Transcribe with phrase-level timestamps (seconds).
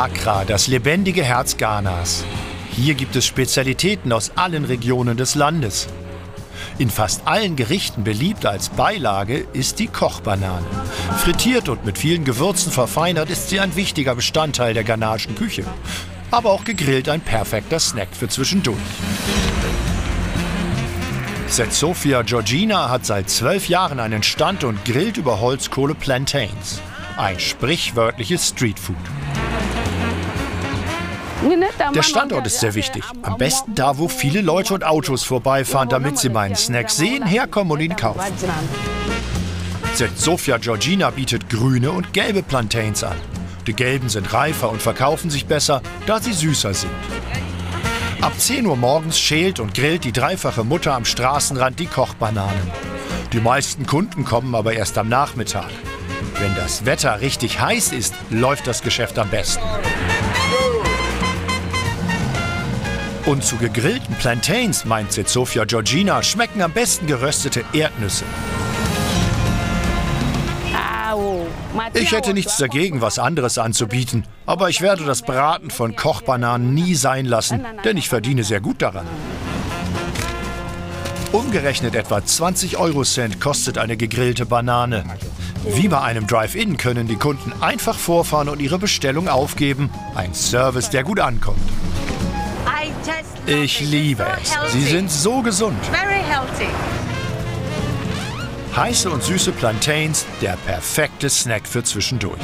[0.00, 2.24] Accra, das lebendige Herz Ghanas.
[2.70, 5.88] Hier gibt es Spezialitäten aus allen Regionen des Landes.
[6.78, 10.64] In fast allen Gerichten beliebt als Beilage ist die Kochbanane.
[11.18, 15.64] Frittiert und mit vielen Gewürzen verfeinert ist sie ein wichtiger Bestandteil der ghanaischen Küche.
[16.30, 18.78] Aber auch gegrillt ein perfekter Snack für zwischendurch.
[21.46, 26.80] Sofia Georgina hat seit zwölf Jahren einen Stand und grillt über Holzkohle Plantains.
[27.18, 28.96] Ein sprichwörtliches Streetfood.
[31.94, 33.02] Der Standort ist sehr wichtig.
[33.22, 37.72] Am besten da, wo viele Leute und Autos vorbeifahren, damit sie meinen Snack sehen, herkommen
[37.72, 38.20] und ihn kaufen.
[40.16, 43.16] Sofia Georgina bietet grüne und gelbe Plantains an.
[43.66, 46.92] Die gelben sind reifer und verkaufen sich besser, da sie süßer sind.
[48.20, 52.70] Ab 10 Uhr morgens schält und grillt die dreifache Mutter am Straßenrand die Kochbananen.
[53.32, 55.70] Die meisten Kunden kommen aber erst am Nachmittag.
[56.38, 59.62] Wenn das Wetter richtig heiß ist, läuft das Geschäft am besten.
[63.26, 68.24] Und zu gegrillten Plantains, meint Sofia Georgina, schmecken am besten geröstete Erdnüsse.
[71.94, 76.94] Ich hätte nichts dagegen, was anderes anzubieten, aber ich werde das Braten von Kochbananen nie
[76.94, 79.06] sein lassen, denn ich verdiene sehr gut daran.
[81.32, 85.04] Umgerechnet etwa 20 Euro-Cent kostet eine gegrillte Banane.
[85.64, 89.90] Wie bei einem Drive-In können die Kunden einfach vorfahren und ihre Bestellung aufgeben.
[90.14, 91.60] Ein Service, der gut ankommt.
[93.46, 94.72] Ich liebe es.
[94.72, 95.78] Sie sind so gesund.
[98.76, 102.40] Heiße und süße Plantains, der perfekte Snack für zwischendurch.